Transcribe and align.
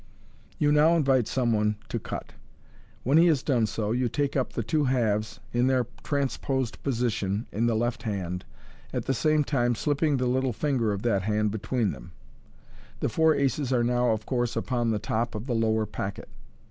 You 0.57 0.71
now 0.71 0.95
invite 0.95 1.27
some 1.27 1.53
one 1.53 1.75
to 1.89 1.99
cut. 1.99 2.33
When 3.03 3.19
he 3.19 3.27
has 3.27 3.43
done 3.43 3.67
so, 3.67 3.91
you 3.91 4.09
take 4.09 4.35
up 4.35 4.53
the 4.53 4.63
two 4.63 4.85
halves, 4.85 5.39
in 5.53 5.67
their 5.67 5.85
transposed 6.03 6.81
position, 6.81 7.45
in 7.51 7.67
the 7.67 7.75
left 7.75 8.01
hand, 8.01 8.43
at 8.91 9.05
the 9.05 9.13
same 9.13 9.43
time 9.43 9.75
slipping 9.75 10.17
the 10.17 10.25
little 10.25 10.53
finger 10.53 10.91
of 10.91 11.03
that 11.03 11.21
hand 11.21 11.51
between 11.51 11.91
them 11.91 12.13
The 12.99 13.09
four 13.09 13.35
aces 13.35 13.71
are 13.71 13.83
now, 13.83 14.09
of 14.09 14.25
course, 14.25 14.55
upon 14.55 14.89
the 14.89 14.97
top 14.97 15.35
of 15.35 15.45
the 15.45 15.53
lower 15.53 15.85
packet. 15.85 16.29